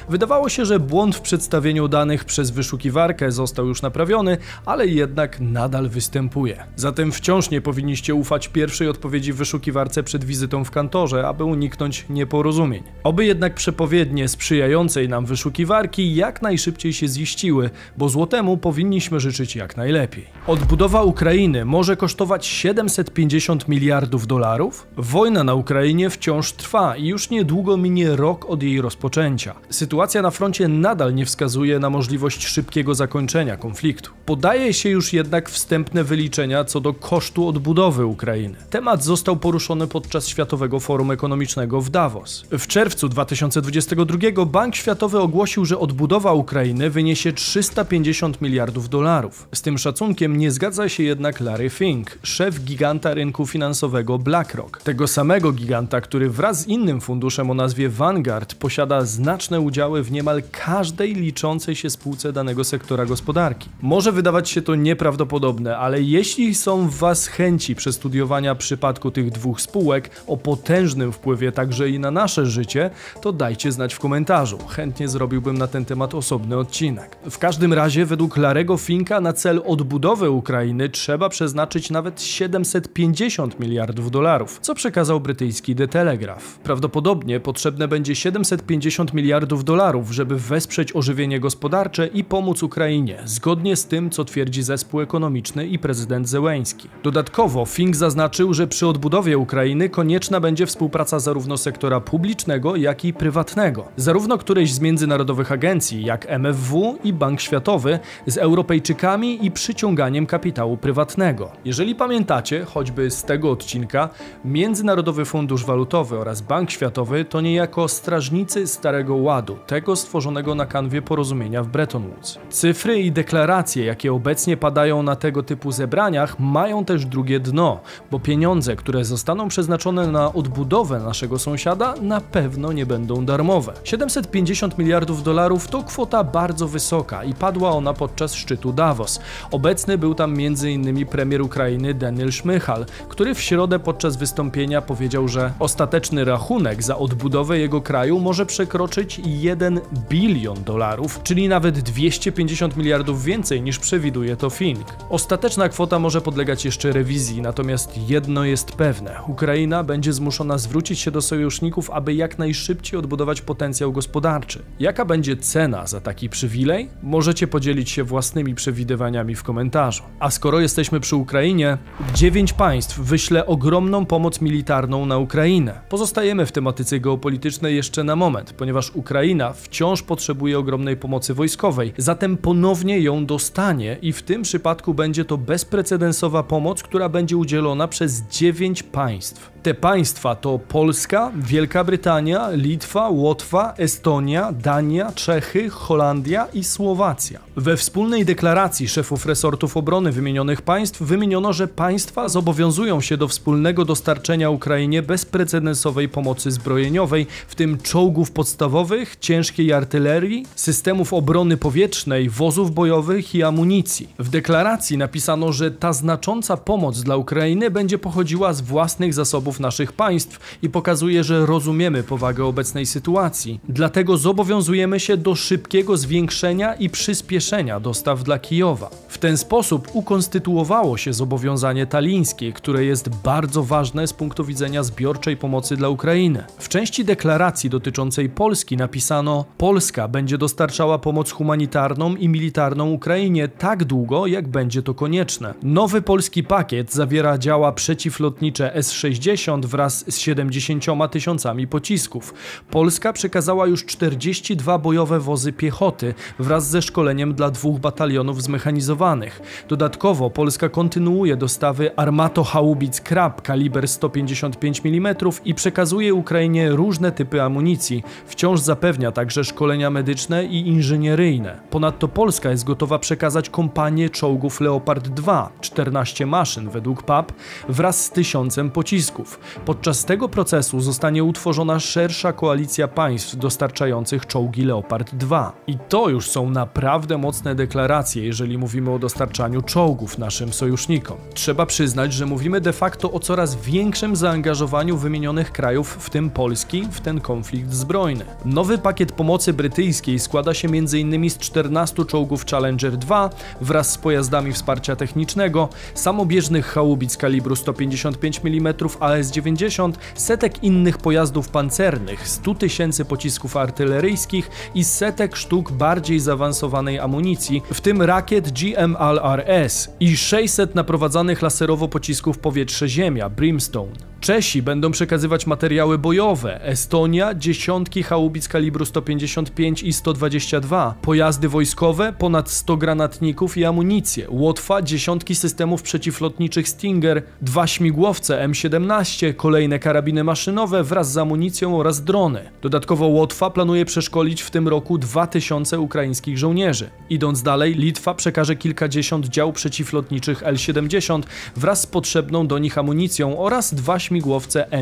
Wydawało 0.08 0.48
się, 0.48 0.64
że 0.64 0.80
błąd 0.80 1.16
w 1.16 1.20
przedstawieniu 1.20 1.88
danych 1.88 2.24
przez 2.24 2.50
wyszukiwarkę 2.50 3.32
został 3.32 3.66
już 3.66 3.82
naprawiony, 3.82 4.38
ale 4.66 4.86
jednak 4.86 5.40
nadal 5.40 5.88
występuje. 5.88 6.64
Zatem 6.76 7.12
wciąż 7.12 7.50
nie 7.50 7.60
powinniście 7.60 8.14
ufać 8.14 8.48
pierwszej 8.48 8.88
odpowiedzi 8.88 9.32
w 9.32 9.36
wyszukiwarce 9.36 10.02
przed 10.02 10.24
wizytą 10.24 10.64
w 10.64 10.70
kantorze, 10.70 11.28
aby 11.28 11.44
uniknąć 11.44 12.06
nieporozumień. 12.10 12.82
Oby 13.04 13.26
jednak 13.26 13.54
przepowiednie 13.54 14.28
sprzyjającej 14.28 15.08
nam 15.08 15.26
wyszukiwarki 15.26 16.14
jak 16.14 16.42
najszybciej 16.42 16.92
się 16.92 17.08
ziściły, 17.08 17.70
bo 17.96 18.08
złotemu 18.08 18.56
powinniśmy 18.56 19.20
życzyć 19.20 19.56
jak 19.56 19.76
najlepiej. 19.76 20.26
Odbudowa 20.46 21.02
Ukrainy 21.02 21.64
może 21.64 21.96
kosztować 21.96 22.46
750 22.46 23.68
miliardów 23.68 24.26
dolarów? 24.26 24.86
Wojna 24.96 25.44
na 25.44 25.54
Ukrainie 25.54 26.10
wciąż 26.10 26.52
trwa 26.52 26.96
i 26.96 27.06
już 27.06 27.30
niedługo 27.30 27.76
minie 27.76 28.16
rok 28.16 28.50
od 28.50 28.62
jej 28.62 28.80
rozpoczęcia. 28.80 29.54
Sytuacja 29.70 30.22
na 30.22 30.30
froncie 30.30 30.68
nadal 30.68 31.14
nie 31.14 31.26
wskazuje 31.26 31.78
na 31.78 31.90
możliwość 31.90 32.46
szybkiego 32.46 32.94
zakończenia 32.94 33.56
konfliktu. 33.56 34.10
Podaje 34.26 34.74
się 34.74 34.88
już 34.88 35.12
jednak 35.12 35.50
wstępne 35.50 36.04
wyliczenia 36.04 36.64
co 36.64 36.80
do 36.80 36.94
kosztu 36.94 37.48
odbudowy 37.48 38.06
Ukrainy. 38.06 38.56
Temat 38.70 39.04
został 39.04 39.36
poruszony 39.36 39.86
podczas 39.86 40.28
Światowego 40.28 40.80
Forum 40.80 41.10
Ekonomicznego 41.10 41.80
w 41.80 41.90
Davos. 41.90 42.44
W 42.50 42.66
czerwcu 42.66 42.85
2022 42.94 44.46
Bank 44.46 44.76
Światowy 44.76 45.18
ogłosił, 45.18 45.64
że 45.64 45.78
odbudowa 45.78 46.32
Ukrainy 46.32 46.90
wyniesie 46.90 47.32
350 47.32 48.40
miliardów 48.40 48.88
dolarów. 48.88 49.48
Z 49.54 49.62
tym 49.62 49.78
szacunkiem 49.78 50.36
nie 50.36 50.50
zgadza 50.50 50.88
się 50.88 51.02
jednak 51.02 51.40
Larry 51.40 51.70
Fink, 51.70 52.18
szef 52.22 52.60
giganta 52.60 53.14
rynku 53.14 53.46
finansowego 53.46 54.18
BlackRock. 54.18 54.82
Tego 54.82 55.06
samego 55.06 55.52
giganta, 55.52 56.00
który 56.00 56.30
wraz 56.30 56.60
z 56.60 56.66
innym 56.66 57.00
funduszem 57.00 57.50
o 57.50 57.54
nazwie 57.54 57.88
Vanguard 57.88 58.54
posiada 58.54 59.04
znaczne 59.04 59.60
udziały 59.60 60.02
w 60.02 60.12
niemal 60.12 60.42
każdej 60.52 61.14
liczącej 61.14 61.76
się 61.76 61.90
spółce 61.90 62.32
danego 62.32 62.64
sektora 62.64 63.06
gospodarki. 63.06 63.68
Może 63.82 64.12
wydawać 64.12 64.50
się 64.50 64.62
to 64.62 64.74
nieprawdopodobne, 64.74 65.78
ale 65.78 66.02
jeśli 66.02 66.54
są 66.54 66.88
w 66.88 66.94
Was 66.94 67.26
chęci 67.26 67.74
przestudiowania 67.74 68.54
przypadku 68.54 69.10
tych 69.10 69.30
dwóch 69.30 69.60
spółek 69.60 70.10
o 70.26 70.36
potężnym 70.36 71.12
wpływie 71.12 71.52
także 71.52 71.88
i 71.88 71.98
na 71.98 72.10
nasze 72.10 72.46
życie, 72.46 72.75
to 73.20 73.32
dajcie 73.32 73.72
znać 73.72 73.94
w 73.94 73.98
komentarzu. 73.98 74.58
Chętnie 74.68 75.08
zrobiłbym 75.08 75.58
na 75.58 75.66
ten 75.66 75.84
temat 75.84 76.14
osobny 76.14 76.58
odcinek. 76.58 77.16
W 77.30 77.38
każdym 77.38 77.72
razie, 77.72 78.06
według 78.06 78.36
Larego 78.36 78.76
Finka 78.76 79.20
na 79.20 79.32
cel 79.32 79.62
odbudowy 79.66 80.30
Ukrainy 80.30 80.88
trzeba 80.88 81.28
przeznaczyć 81.28 81.90
nawet 81.90 82.22
750 82.22 83.60
miliardów 83.60 84.10
dolarów, 84.10 84.58
co 84.62 84.74
przekazał 84.74 85.20
brytyjski 85.20 85.74
The 85.74 85.88
Telegraph. 85.88 86.58
Prawdopodobnie 86.58 87.40
potrzebne 87.40 87.88
będzie 87.88 88.14
750 88.14 89.14
miliardów 89.14 89.64
dolarów, 89.64 90.10
żeby 90.10 90.36
wesprzeć 90.36 90.96
ożywienie 90.96 91.40
gospodarcze 91.40 92.06
i 92.06 92.24
pomóc 92.24 92.62
Ukrainie, 92.62 93.18
zgodnie 93.24 93.76
z 93.76 93.86
tym, 93.86 94.10
co 94.10 94.24
twierdzi 94.24 94.62
zespół 94.62 95.00
ekonomiczny 95.00 95.66
i 95.66 95.78
prezydent 95.78 96.28
Zełęński. 96.28 96.88
Dodatkowo 97.02 97.64
Fink 97.66 97.96
zaznaczył, 97.96 98.54
że 98.54 98.66
przy 98.66 98.86
odbudowie 98.86 99.38
Ukrainy 99.38 99.88
konieczna 99.88 100.40
będzie 100.40 100.66
współpraca 100.66 101.18
zarówno 101.18 101.56
sektora 101.56 102.00
publicznego, 102.00 102.55
jak 102.76 103.04
i 103.04 103.12
prywatnego. 103.12 103.84
Zarówno 103.96 104.38
któreś 104.38 104.72
z 104.72 104.80
międzynarodowych 104.80 105.52
agencji, 105.52 106.04
jak 106.04 106.26
MFW 106.28 106.98
i 107.04 107.12
Bank 107.12 107.40
Światowy, 107.40 107.98
z 108.26 108.36
Europejczykami 108.38 109.46
i 109.46 109.50
przyciąganiem 109.50 110.26
kapitału 110.26 110.76
prywatnego. 110.76 111.50
Jeżeli 111.64 111.94
pamiętacie, 111.94 112.64
choćby 112.64 113.10
z 113.10 113.24
tego 113.24 113.50
odcinka, 113.50 114.08
Międzynarodowy 114.44 115.24
Fundusz 115.24 115.64
Walutowy 115.64 116.18
oraz 116.18 116.40
Bank 116.40 116.70
Światowy 116.70 117.24
to 117.24 117.40
niejako 117.40 117.88
strażnicy 117.88 118.66
Starego 118.66 119.16
Ładu, 119.16 119.56
tego 119.66 119.96
stworzonego 119.96 120.54
na 120.54 120.66
kanwie 120.66 121.02
porozumienia 121.02 121.62
w 121.62 121.68
Bretton 121.68 122.02
Woods. 122.02 122.38
Cyfry 122.50 123.00
i 123.00 123.12
deklaracje, 123.12 123.84
jakie 123.84 124.12
obecnie 124.12 124.56
padają 124.56 125.02
na 125.02 125.16
tego 125.16 125.42
typu 125.42 125.72
zebraniach, 125.72 126.40
mają 126.40 126.84
też 126.84 127.06
drugie 127.06 127.40
dno, 127.40 127.80
bo 128.10 128.20
pieniądze, 128.20 128.76
które 128.76 129.04
zostaną 129.04 129.48
przeznaczone 129.48 130.06
na 130.06 130.32
odbudowę 130.32 131.00
naszego 131.00 131.38
sąsiada, 131.38 131.94
na 132.00 132.20
pewno 132.20 132.45
pewno 132.46 132.72
nie 132.72 132.86
będą 132.86 133.24
darmowe. 133.24 133.72
750 133.84 134.78
miliardów 134.78 135.22
dolarów 135.22 135.68
to 135.68 135.82
kwota 135.82 136.24
bardzo 136.24 136.68
wysoka 136.68 137.24
i 137.24 137.34
padła 137.34 137.70
ona 137.70 137.94
podczas 137.94 138.34
szczytu 138.34 138.72
Davos. 138.72 139.20
Obecny 139.50 139.98
był 139.98 140.14
tam 140.14 140.34
m.in. 140.38 141.06
premier 141.06 141.42
Ukrainy 141.42 141.94
Daniel 141.94 142.32
Szmychal, 142.32 142.86
który 143.08 143.34
w 143.34 143.40
środę 143.40 143.78
podczas 143.78 144.16
wystąpienia 144.16 144.82
powiedział, 144.82 145.28
że 145.28 145.52
ostateczny 145.58 146.24
rachunek 146.24 146.82
za 146.82 146.98
odbudowę 146.98 147.58
jego 147.58 147.80
kraju 147.80 148.20
może 148.20 148.46
przekroczyć 148.46 149.20
1 149.24 149.80
bilion 150.08 150.64
dolarów, 150.64 151.20
czyli 151.22 151.48
nawet 151.48 151.78
250 151.78 152.76
miliardów 152.76 153.24
więcej 153.24 153.62
niż 153.62 153.78
przewiduje 153.78 154.36
to 154.36 154.50
Fink. 154.50 154.96
Ostateczna 155.10 155.68
kwota 155.68 155.98
może 155.98 156.20
podlegać 156.20 156.64
jeszcze 156.64 156.92
rewizji, 156.92 157.42
natomiast 157.42 158.08
jedno 158.08 158.44
jest 158.44 158.72
pewne: 158.72 159.20
Ukraina 159.28 159.84
będzie 159.84 160.12
zmuszona 160.12 160.58
zwrócić 160.58 161.00
się 161.00 161.10
do 161.10 161.22
sojuszników, 161.22 161.90
aby 161.90 162.14
jak 162.14 162.35
najszybciej 162.38 162.98
odbudować 162.98 163.40
potencjał 163.40 163.92
gospodarczy. 163.92 164.62
Jaka 164.80 165.04
będzie 165.04 165.36
cena 165.36 165.86
za 165.86 166.00
taki 166.00 166.28
przywilej? 166.28 166.88
Możecie 167.02 167.46
podzielić 167.46 167.90
się 167.90 168.04
własnymi 168.04 168.54
przewidywaniami 168.54 169.34
w 169.34 169.42
komentarzu. 169.42 170.02
A 170.20 170.30
skoro 170.30 170.60
jesteśmy 170.60 171.00
przy 171.00 171.16
Ukrainie, 171.16 171.78
dziewięć 172.14 172.52
państw 172.52 172.98
wyśle 172.98 173.46
ogromną 173.46 174.06
pomoc 174.06 174.40
militarną 174.40 175.06
na 175.06 175.18
Ukrainę. 175.18 175.80
Pozostajemy 175.88 176.46
w 176.46 176.52
tematyce 176.52 177.00
geopolitycznej 177.00 177.76
jeszcze 177.76 178.04
na 178.04 178.16
moment, 178.16 178.52
ponieważ 178.52 178.90
Ukraina 178.94 179.52
wciąż 179.52 180.02
potrzebuje 180.02 180.58
ogromnej 180.58 180.96
pomocy 180.96 181.34
wojskowej, 181.34 181.92
zatem 181.98 182.36
ponownie 182.36 183.00
ją 183.00 183.26
dostanie 183.26 183.96
i 184.02 184.12
w 184.12 184.22
tym 184.22 184.42
przypadku 184.42 184.94
będzie 184.94 185.24
to 185.24 185.38
bezprecedensowa 185.38 186.42
pomoc, 186.42 186.82
która 186.82 187.08
będzie 187.08 187.36
udzielona 187.36 187.88
przez 187.88 188.22
dziewięć 188.22 188.82
państw. 188.82 189.55
Te 189.66 189.74
państwa 189.74 190.34
to 190.34 190.58
Polska, 190.58 191.32
Wielka 191.36 191.84
Brytania, 191.84 192.50
Litwa, 192.50 193.08
Łotwa, 193.08 193.74
Estonia, 193.78 194.52
Dania, 194.52 195.12
Czechy, 195.12 195.70
Holandia 195.70 196.46
i 196.54 196.64
Słowacja. 196.64 197.40
We 197.56 197.76
wspólnej 197.76 198.24
deklaracji 198.24 198.88
szefów 198.88 199.26
resortów 199.26 199.76
obrony 199.76 200.12
wymienionych 200.12 200.62
państw 200.62 201.02
wymieniono, 201.02 201.52
że 201.52 201.68
państwa 201.68 202.28
zobowiązują 202.28 203.00
się 203.00 203.16
do 203.16 203.28
wspólnego 203.28 203.84
dostarczenia 203.84 204.50
Ukrainie 204.50 205.02
bezprecedensowej 205.02 206.08
pomocy 206.08 206.50
zbrojeniowej, 206.50 207.26
w 207.48 207.54
tym 207.54 207.78
czołgów 207.78 208.30
podstawowych, 208.30 209.16
ciężkiej 209.20 209.72
artylerii, 209.72 210.46
systemów 210.54 211.12
obrony 211.12 211.56
powietrznej, 211.56 212.28
wozów 212.30 212.74
bojowych 212.74 213.34
i 213.34 213.42
amunicji. 213.42 214.08
W 214.18 214.28
deklaracji 214.28 214.98
napisano, 214.98 215.52
że 215.52 215.70
ta 215.70 215.92
znacząca 215.92 216.56
pomoc 216.56 217.02
dla 217.02 217.16
Ukrainy 217.16 217.70
będzie 217.70 217.98
pochodziła 217.98 218.52
z 218.52 218.60
własnych 218.60 219.14
zasobów 219.14 219.55
naszych 219.60 219.92
państw 219.92 220.58
i 220.62 220.68
pokazuje, 220.70 221.24
że 221.24 221.46
rozumiemy 221.46 222.02
powagę 222.02 222.44
obecnej 222.44 222.86
sytuacji. 222.86 223.60
Dlatego 223.68 224.16
zobowiązujemy 224.16 225.00
się 225.00 225.16
do 225.16 225.34
szybkiego 225.34 225.96
zwiększenia 225.96 226.74
i 226.74 226.90
przyspieszenia 226.90 227.80
dostaw 227.80 228.22
dla 228.22 228.38
Kijowa. 228.38 228.90
W 229.08 229.18
ten 229.18 229.36
sposób 229.36 229.88
ukonstytuowało 229.92 230.96
się 230.96 231.12
zobowiązanie 231.12 231.86
talińskie, 231.86 232.52
które 232.52 232.84
jest 232.84 233.08
bardzo 233.08 233.62
ważne 233.62 234.06
z 234.06 234.12
punktu 234.12 234.44
widzenia 234.44 234.82
zbiorczej 234.82 235.36
pomocy 235.36 235.76
dla 235.76 235.88
Ukrainy. 235.88 236.44
W 236.58 236.68
części 236.68 237.04
deklaracji 237.04 237.70
dotyczącej 237.70 238.28
Polski 238.28 238.76
napisano: 238.76 239.44
Polska 239.58 240.08
będzie 240.08 240.38
dostarczała 240.38 240.98
pomoc 240.98 241.30
humanitarną 241.30 242.16
i 242.16 242.28
militarną 242.28 242.90
Ukrainie 242.90 243.48
tak 243.48 243.84
długo, 243.84 244.26
jak 244.26 244.48
będzie 244.48 244.82
to 244.82 244.94
konieczne. 244.94 245.54
Nowy 245.62 246.02
polski 246.02 246.44
pakiet 246.44 246.92
zawiera 246.92 247.38
działa 247.38 247.72
przeciwlotnicze 247.72 248.74
S-60 248.74 249.45
wraz 249.54 250.04
z 250.14 250.18
70 250.18 250.84
tysiącami 251.10 251.66
pocisków. 251.66 252.34
Polska 252.70 253.12
przekazała 253.12 253.66
już 253.66 253.84
42 253.84 254.78
bojowe 254.78 255.20
wozy 255.20 255.52
piechoty 255.52 256.14
wraz 256.38 256.70
ze 256.70 256.82
szkoleniem 256.82 257.34
dla 257.34 257.50
dwóch 257.50 257.80
batalionów 257.80 258.42
zmechanizowanych. 258.42 259.64
Dodatkowo 259.68 260.30
Polska 260.30 260.68
kontynuuje 260.68 261.36
dostawy 261.36 261.90
armato-haubic 261.96 263.00
Krab 263.00 263.42
kaliber 263.42 263.88
155 263.88 264.82
mm 264.84 265.16
i 265.44 265.54
przekazuje 265.54 266.14
Ukrainie 266.14 266.70
różne 266.70 267.12
typy 267.12 267.42
amunicji. 267.42 268.02
Wciąż 268.26 268.60
zapewnia 268.60 269.12
także 269.12 269.44
szkolenia 269.44 269.90
medyczne 269.90 270.44
i 270.44 270.68
inżynieryjne. 270.68 271.60
Ponadto 271.70 272.08
Polska 272.08 272.50
jest 272.50 272.64
gotowa 272.64 272.98
przekazać 272.98 273.50
kompanię 273.50 274.10
czołgów 274.10 274.60
Leopard 274.60 275.08
2, 275.08 275.50
14 275.60 276.26
maszyn 276.26 276.70
według 276.70 277.02
PAP, 277.02 277.32
wraz 277.68 278.04
z 278.04 278.10
tysiącem 278.10 278.70
pocisków. 278.70 279.25
Podczas 279.64 280.04
tego 280.04 280.28
procesu 280.28 280.80
zostanie 280.80 281.24
utworzona 281.24 281.80
szersza 281.80 282.32
koalicja 282.32 282.88
państw 282.88 283.36
dostarczających 283.36 284.26
czołgi 284.26 284.64
Leopard 284.64 285.14
2. 285.14 285.52
I 285.66 285.78
to 285.88 286.08
już 286.08 286.30
są 286.30 286.50
naprawdę 286.50 287.18
mocne 287.18 287.54
deklaracje, 287.54 288.24
jeżeli 288.24 288.58
mówimy 288.58 288.90
o 288.90 288.98
dostarczaniu 288.98 289.62
czołgów 289.62 290.18
naszym 290.18 290.52
sojusznikom. 290.52 291.16
Trzeba 291.34 291.66
przyznać, 291.66 292.12
że 292.12 292.26
mówimy 292.26 292.60
de 292.60 292.72
facto 292.72 293.12
o 293.12 293.20
coraz 293.20 293.56
większym 293.56 294.16
zaangażowaniu 294.16 294.96
wymienionych 294.96 295.52
krajów, 295.52 295.96
w 296.00 296.10
tym 296.10 296.30
Polski, 296.30 296.88
w 296.90 297.00
ten 297.00 297.20
konflikt 297.20 297.72
zbrojny. 297.72 298.24
Nowy 298.44 298.78
pakiet 298.78 299.12
pomocy 299.12 299.52
brytyjskiej 299.52 300.18
składa 300.18 300.54
się 300.54 300.68
m.in. 300.68 301.30
z 301.30 301.38
14 301.38 302.04
czołgów 302.04 302.46
Challenger 302.46 302.96
2 302.96 303.30
wraz 303.60 303.90
z 303.90 303.98
pojazdami 303.98 304.52
wsparcia 304.52 304.96
technicznego, 304.96 305.68
samobieżnych 305.94 306.66
chałubic 306.66 307.16
kalibru 307.16 307.56
155 307.56 308.40
mm 308.44 308.74
AS-90, 309.16 309.92
setek 310.14 310.64
innych 310.64 310.98
pojazdów 310.98 311.48
pancernych, 311.48 312.28
100 312.28 312.54
tysięcy 312.54 313.04
pocisków 313.04 313.56
artyleryjskich 313.56 314.50
i 314.74 314.84
setek 314.84 315.36
sztuk 315.36 315.72
bardziej 315.72 316.20
zaawansowanej 316.20 316.98
amunicji, 316.98 317.62
w 317.72 317.80
tym 317.80 318.02
rakiet 318.02 318.52
GMLRS 318.52 319.88
i 320.00 320.16
600 320.16 320.74
naprowadzanych 320.74 321.42
laserowo 321.42 321.88
pocisków 321.88 322.38
powietrze-ziemia 322.38 323.30
Brimstone. 323.30 324.15
Czesi 324.26 324.62
będą 324.62 324.90
przekazywać 324.90 325.46
materiały 325.46 325.98
bojowe, 325.98 326.64
Estonia 326.64 327.34
dziesiątki 327.34 328.02
chałubic 328.02 328.48
kalibru 328.48 328.84
155 328.84 329.82
i 329.82 329.92
122, 329.92 330.94
pojazdy 331.02 331.48
wojskowe, 331.48 332.12
ponad 332.18 332.50
100 332.50 332.76
granatników 332.76 333.56
i 333.56 333.64
amunicję, 333.64 334.26
Łotwa 334.30 334.82
dziesiątki 334.82 335.34
systemów 335.34 335.82
przeciwlotniczych 335.82 336.68
Stinger, 336.68 337.22
dwa 337.42 337.66
śmigłowce 337.66 338.48
M17, 338.48 339.34
kolejne 339.34 339.78
karabiny 339.78 340.24
maszynowe 340.24 340.84
wraz 340.84 341.12
z 341.12 341.18
amunicją 341.18 341.78
oraz 341.78 342.04
drony. 342.04 342.50
Dodatkowo 342.62 343.06
Łotwa 343.06 343.50
planuje 343.50 343.84
przeszkolić 343.84 344.42
w 344.42 344.50
tym 344.50 344.68
roku 344.68 344.98
2000 344.98 345.80
ukraińskich 345.80 346.38
żołnierzy. 346.38 346.90
Idąc 347.10 347.42
dalej, 347.42 347.74
Litwa 347.74 348.14
przekaże 348.14 348.56
kilkadziesiąt 348.56 349.26
dział 349.26 349.52
przeciwlotniczych 349.52 350.42
L-70 350.42 351.22
wraz 351.56 351.80
z 351.80 351.86
potrzebną 351.86 352.46
do 352.46 352.58
nich 352.58 352.78
amunicją 352.78 353.38
oraz 353.38 353.74
dwa 353.74 353.98
śmigłowce 353.98 354.15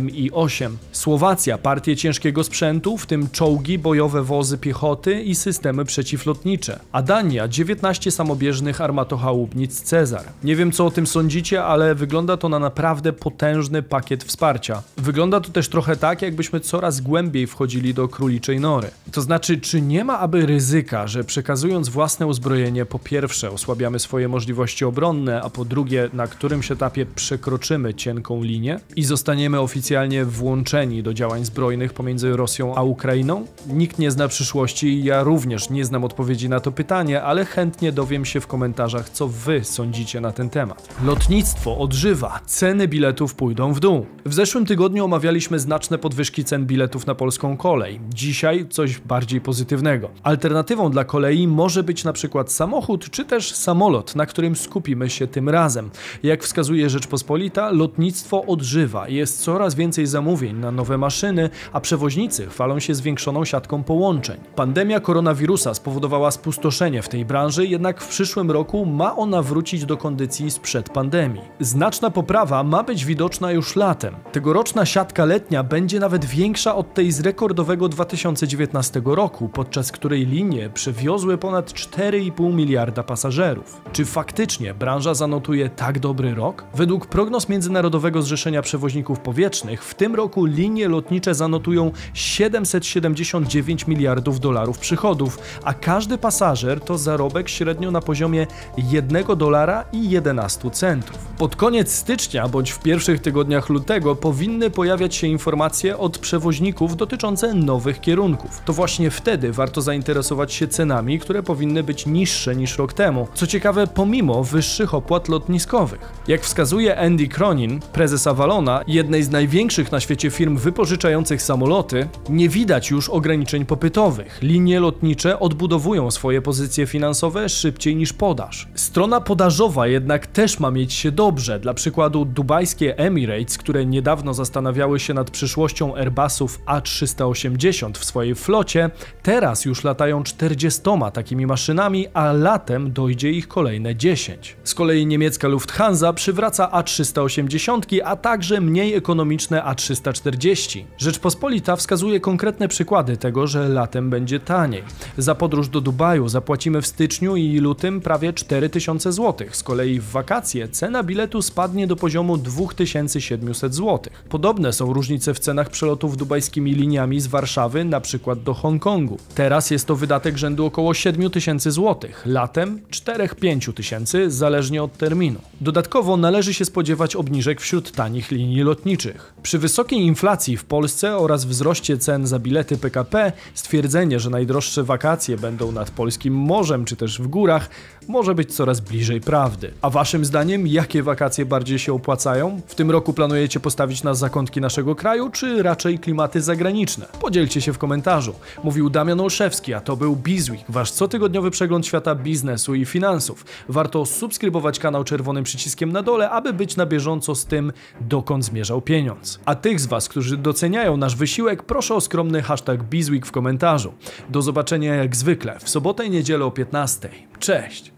Mi-8. 0.03 0.71
Słowacja 0.93 1.59
partię 1.59 1.97
ciężkiego 1.97 2.45
sprzętu, 2.45 2.99
w 2.99 3.07
tym 3.07 3.31
czołgi, 3.31 3.79
bojowe 3.79 4.23
wozy 4.23 4.59
piechoty 4.59 5.23
i 5.23 5.35
systemy 5.35 5.85
przeciwlotnicze. 5.85 6.81
A 6.93 7.03
Dania 7.03 7.49
19 7.49 8.11
samobieżnych 8.11 8.81
armatochałupnic 8.81 9.83
Cezar. 9.83 10.25
Nie 10.45 10.57
wiem 10.57 10.73
co 10.73 10.87
o 10.87 10.91
tym 10.91 11.07
sądzicie, 11.07 11.65
ale 11.65 11.95
wygląda 11.95 12.37
to 12.37 12.49
na 12.49 12.59
naprawdę 12.59 13.13
potężny 13.13 13.83
pakiet 13.83 14.25
wsparcia. 14.25 14.83
Wygląda 14.97 15.41
to 15.41 15.51
też 15.51 15.69
trochę 15.69 15.97
tak, 15.97 16.23
jakbyśmy 16.23 16.61
coraz 16.61 17.01
głębiej 17.01 17.47
wchodzili 17.47 17.95
do 17.95 18.09
króliczej 18.09 18.61
nory. 18.61 18.91
To 19.13 19.21
znaczy, 19.21 19.59
czy 19.59 19.81
nie 19.81 20.05
ma 20.05 20.19
aby 20.19 20.47
ryzyka, 20.47 21.07
że 21.07 21.25
przekazując 21.25 21.89
własne 21.89 22.27
uzbrojenie, 22.27 22.87
po 22.87 22.99
pierwsze 22.99 23.51
osłabiamy 23.51 23.99
swoje 23.99 24.29
możliwości 24.29 24.85
obronne, 24.85 25.43
a 25.43 25.51
po 25.51 25.65
drugie 25.65 26.09
na 26.13 26.27
którymś 26.27 26.71
etapie 26.71 27.07
przekroczymy 27.07 27.95
cienką 27.95 28.43
linię 28.43 28.81
i 28.97 29.05
zostaniemy 29.15 29.61
oficjalnie 29.61 30.25
włączeni 30.25 31.03
do 31.03 31.15
działań 31.15 31.45
zbrojnych 31.45 31.93
pomiędzy 31.93 32.37
Rosją 32.37 32.75
a 32.75 32.83
Ukrainą? 32.83 33.47
Nikt 33.67 33.99
nie 33.99 34.11
zna 34.11 34.29
przyszłości 34.29 34.87
i 34.87 35.05
ja 35.05 35.23
również 35.23 35.71
nie 35.71 35.85
znam 35.85 36.05
odpowiedzi 36.05 36.49
na 36.49 36.61
to 36.61 36.73
pytanie, 36.73 37.23
ale 37.23 37.45
chętnie 37.45 37.93
dowiem 37.93 38.25
się 38.25 38.41
w 38.41 38.47
komentarzach, 38.47 39.11
co 39.11 39.29
wy 39.29 39.65
sądzicie 39.65 40.21
na 40.21 40.33
ten 40.33 40.51
temat. 40.51 40.89
Lotnictwo 41.05 41.79
odżywa, 41.79 42.41
ceny 42.47 42.89
biletów 42.89 43.35
pójdą 43.35 43.73
w 43.73 43.81
dół. 43.81 44.07
W 44.25 44.35
zeszłym 44.35 44.67
tygodniu 44.67 45.05
omawialiśmy 45.05 45.59
znaczne 45.59 45.99
podwyżki 45.99 46.45
cen 46.45 46.67
biletów 46.67 47.07
na 47.07 47.15
polską 47.15 47.57
kolej. 47.57 48.01
Dzisiaj 48.15 48.69
coś 48.69 48.99
bardziej 48.99 49.41
pozytywnego. 49.41 50.11
Alternatywą 50.23 50.91
dla 50.91 51.05
kolei 51.05 51.49
może 51.49 51.83
być 51.83 52.05
na 52.05 52.13
przykład 52.13 52.53
samochód 52.53 53.11
czy 53.11 53.25
też 53.25 53.55
samolot, 53.55 54.17
na 54.17 54.27
którym 54.27 54.57
skupimy 54.57 55.11
się 55.11 55.27
tym 55.27 55.49
razem. 55.49 55.91
Jak 56.23 56.43
wskazuje 56.43 56.91
Rzeczpospolita, 56.91 57.71
lotnictwo 57.71 58.45
odżywa. 58.45 59.04
Jest 59.09 59.43
coraz 59.43 59.75
więcej 59.75 60.07
zamówień 60.07 60.57
na 60.57 60.71
nowe 60.71 60.99
maszyny, 60.99 61.51
a 61.73 61.81
przewoźnicy 61.81 62.47
chwalą 62.47 62.81
się 62.81 62.95
zwiększoną 62.95 63.45
siatką 63.45 63.83
połączeń. 63.83 64.41
Pandemia 64.57 65.01
koronawirusa 65.01 65.75
spowodowała 65.75 66.31
spustoszenie 66.31 67.03
w 67.03 67.09
tej 67.09 67.25
branży, 67.25 67.67
jednak 67.67 68.01
w 68.01 68.09
przyszłym 68.09 68.51
roku 68.51 68.87
ma 68.87 69.17
ona 69.17 69.43
wrócić 69.43 69.85
do 69.85 69.97
kondycji 69.97 70.51
sprzed 70.51 70.91
pandemii. 70.91 71.43
Znaczna 71.61 72.11
poprawa 72.11 72.65
ma 72.65 72.83
być 72.83 73.05
widoczna 73.05 73.53
już 73.53 73.77
latem. 73.77 74.15
Tegoroczna 74.33 74.87
siatka 74.87 75.25
letnia 75.25 75.63
będzie 75.63 76.01
nawet 76.01 76.25
większa 76.25 76.75
od 76.75 76.95
tej 76.95 77.13
z 77.13 77.21
rekordowego 77.21 77.89
2019 77.89 79.03
roku, 79.05 79.49
podczas 79.49 79.93
której 79.93 80.27
linie 80.27 80.71
przewiozły 80.71 81.39
ponad 81.39 81.73
4,5 81.73 82.55
miliarda 82.55 83.03
pasażerów. 83.03 83.83
Czy 83.93 84.05
faktycznie 84.05 84.75
branża 84.75 85.15
zanotuje 85.15 85.69
tak 85.69 85.99
dobry 85.99 86.35
rok? 86.35 86.65
Według 86.75 87.07
prognoz 87.07 87.49
Międzynarodowego 87.49 88.23
Zrzeszenia 88.23 88.63
Przewoźników 88.63 88.94
przewoźników 88.95 89.21
powietrznych, 89.21 89.85
w 89.85 89.95
tym 89.95 90.15
roku 90.15 90.45
linie 90.45 90.89
lotnicze 90.89 91.35
zanotują 91.35 91.91
779 92.15 93.87
miliardów 93.87 94.41
dolarów 94.41 94.79
przychodów, 94.79 95.39
a 95.65 95.75
każdy 95.75 96.19
pasażer 96.19 96.81
to 96.81 96.99
zarobek 96.99 97.49
średnio 97.49 97.91
na 97.91 98.01
poziomie 98.01 98.47
1 98.79 99.25
dolara 99.37 99.85
i 99.93 100.11
11 100.11 100.71
centów. 100.71 101.19
Pod 101.39 101.57
koniec 101.57 101.93
stycznia 101.93 102.49
bądź 102.49 102.71
w 102.71 102.79
pierwszych 102.79 103.21
tygodniach 103.21 103.69
lutego 103.69 104.17
powinny 104.17 104.71
pojawiać 104.71 105.15
się 105.15 105.27
informacje 105.27 105.99
od 105.99 106.19
przewoźników 106.19 106.97
dotyczące 106.97 107.55
nowych 107.55 108.01
kierunków. 108.01 108.63
To 108.65 108.73
właśnie 108.73 109.11
wtedy 109.11 109.53
warto 109.53 109.83
zainteresować 109.83 110.53
się 110.53 110.69
cenami, 110.69 111.19
które 111.19 111.43
powinny 111.43 111.83
być 111.83 112.07
niższe 112.07 112.57
niż 112.57 112.79
rok 112.79 112.93
temu. 112.93 113.29
Co 113.35 113.47
ciekawe, 113.47 113.87
pomimo 113.87 114.45
wyższych 114.45 114.95
opłat 114.95 115.29
lotniskowych. 115.29 116.13
Jak 116.29 116.41
wskazuje 116.41 116.99
Andy 117.01 117.29
Cronin, 117.29 117.81
prezes 117.93 118.27
Avalona, 118.27 118.84
jednej 118.87 119.23
z 119.23 119.31
największych 119.31 119.93
na 119.93 120.01
świecie 120.01 120.31
firm 120.31 120.57
wypożyczających 120.57 121.43
samoloty, 121.43 122.09
nie 122.29 122.49
widać 122.49 122.91
już 122.91 123.09
ograniczeń 123.09 123.67
popytowych. 123.67 124.39
Linie 124.43 124.81
lotnicze 124.81 125.41
odbudowują 125.41 126.11
swoje 126.11 126.43
pozycje 126.43 126.87
finansowe 126.87 127.49
szybciej 127.49 127.97
niż 127.97 128.13
podaż. 128.13 128.69
Strona 128.75 129.21
podażowa 129.21 129.87
jednak 129.87 130.27
też 130.27 130.61
ma 130.61 130.71
mieć 130.71 130.93
się 130.93 131.13
dobrze. 131.13 131.61
Dla 131.61 131.75
przykładu 131.75 132.25
dubajskie 132.25 132.99
Emirates, 132.99 133.59
które 133.59 133.87
niedawno 133.87 134.35
zastanawiały 134.35 135.01
się 135.01 135.15
nad 135.15 135.31
przyszłością 135.31 135.97
Airbusów 135.97 136.61
A380 136.67 137.93
w 137.99 138.05
swojej 138.05 138.35
flocie, 138.35 138.91
teraz 139.23 139.65
już 139.65 139.85
latają 139.85 140.23
40 140.23 140.81
takimi 141.13 141.47
maszynami, 141.47 142.07
a 142.15 142.33
latem 142.33 142.93
dojdzie 142.93 143.31
ich 143.31 143.49
kolejne 143.49 143.97
10. 143.97 144.57
Z 144.65 144.75
kolei 144.75 145.07
niemiecka 145.07 145.49
Lufthansa 145.49 146.13
przywraca 146.13 146.71
A380, 146.73 148.01
a 148.05 148.17
także 148.17 148.61
mniej 148.75 148.95
ekonomiczne 148.95 149.63
A340. 149.63 150.85
Rzeczpospolita 150.99 151.77
wskazuje 151.77 152.21
konkretne 152.21 152.69
przykłady 152.69 153.17
tego, 153.17 153.47
że 153.47 153.69
latem 153.69 154.11
będzie 154.11 154.41
taniej. 154.41 154.83
Za 155.19 155.35
podróż 155.35 155.69
do 155.69 155.81
Dubaju 155.81 156.29
zapłacimy 156.29 156.83
w 156.83 156.87
styczniu 156.87 157.37
i 157.37 157.59
lutym 157.59 158.01
prawie 158.01 158.33
4000 158.33 159.13
zł. 159.13 159.47
Z 159.51 159.63
kolei 159.63 160.01
w 160.01 160.05
wakacje 160.05 160.69
cena 160.69 161.03
biletu 161.03 161.43
spadnie 161.43 161.87
do 161.87 161.97
poziomu 161.97 162.37
2700 162.37 163.75
zł. 163.75 164.01
Podobne 164.29 164.73
są 164.73 164.93
różnice 164.93 165.35
w 165.35 165.39
cenach 165.39 165.71
przelotów 165.71 166.17
dubajskimi 166.17 166.75
liniami 166.75 167.21
z 167.21 167.27
Warszawy 167.27 167.85
na 167.85 168.01
przykład 168.01 168.43
do 168.43 168.55
Hongkongu. 168.55 169.19
Teraz 169.35 169.71
jest 169.71 169.87
to 169.87 169.97
wydatek 169.97 170.39
rzędu 170.39 170.67
około 170.67 170.95
7000 170.95 171.71
zł, 171.71 172.11
latem 172.27 172.81
4-5 172.91 173.73
tysięcy, 173.73 174.31
zależnie 174.31 174.83
od 174.83 174.97
terminu. 174.97 175.41
Dodatkowo 175.61 176.17
należy 176.17 176.55
się 176.55 176.65
spodziewać 176.65 177.17
obniżek 177.17 177.61
wśród 177.61 177.93
tanich 177.93 178.31
linii 178.31 178.64
lotniczych. 178.65 179.35
Przy 179.43 179.59
wysokiej 179.59 180.01
inflacji 180.01 180.57
w 180.57 180.65
Polsce 180.65 181.17
oraz 181.17 181.45
wzroście 181.45 181.99
cen 181.99 182.27
za 182.27 182.39
bilety 182.39 182.77
PKP, 182.77 183.33
stwierdzenie, 183.55 184.21
że 184.21 184.31
najdroższe 184.31 184.85
wakacje 184.85 185.37
będą 185.37 185.73
nad 185.73 185.91
polskim 185.91 186.35
morzem 186.35 186.85
czy 186.85 186.97
też 186.97 187.19
w 187.19 187.27
górach, 187.27 187.71
może 188.09 188.35
być 188.35 188.55
coraz 188.55 188.81
bliżej 188.81 189.21
prawdy. 189.21 189.73
A 189.83 189.91
waszym 189.91 190.25
zdaniem, 190.25 190.67
jakie 190.67 191.03
wakacje 191.03 191.47
bardziej 191.47 191.79
się 191.79 191.93
opłacają? 191.93 192.61
W 192.67 192.75
tym 192.75 192.91
roku 192.91 193.13
planujecie 193.13 193.61
postawić 193.61 194.03
na 194.03 194.15
zakątki 194.15 194.61
naszego 194.61 194.95
kraju, 194.95 195.31
czy 195.31 195.63
raczej 195.63 195.99
klimaty 195.99 196.43
zagraniczne? 196.43 197.07
Podzielcie 197.21 197.61
się 197.61 197.73
w 197.73 197.79
komentarzu. 197.79 198.35
Mówił 198.65 198.91
Damian 198.91 199.21
Olszewski, 199.21 199.75
a 199.75 199.81
to 199.81 199.97
był 199.97 200.17
Bizweek, 200.17 200.65
wasz 200.69 200.93
cotygodniowy 200.93 201.51
przegląd 201.51 201.87
świata 201.87 202.15
biznesu 202.15 202.75
i 202.75 202.85
finansów. 202.85 203.45
Warto 203.69 204.07
subskrybować 204.07 204.79
kanał 204.79 205.05
czerwonym 205.05 205.45
przyciskiem 205.45 205.93
na 205.93 206.03
dole, 206.03 206.31
aby 206.31 206.53
być 206.53 206.77
na 206.77 206.87
bieżąco 206.87 207.35
z 207.35 207.47
tym, 207.47 207.73
dokąd 208.01 208.45
zmierzał 208.45 208.81
pieniądz. 208.81 209.41
A 209.45 209.55
tych 209.55 209.81
z 209.81 209.87
was, 209.87 210.09
którzy 210.09 210.37
doceniają 210.37 210.97
nasz 210.97 211.17
wysiłek, 211.17 211.63
proszę 211.63 211.95
o 211.95 212.01
skromny 212.01 212.43
hashtag 212.43 212.83
Bizweek 212.83 213.27
w 213.27 213.33
komentarzu. 213.33 213.93
Do 214.29 214.43
zobaczenia 214.43 214.95
jak 214.95 215.17
zwykle 215.17 215.59
w 215.59 215.71
sobotę 215.71 216.07
i 216.07 216.11
niedzielę 216.11 216.45
o 216.45 216.51
15. 216.51 217.09
Cześć! 217.39 217.93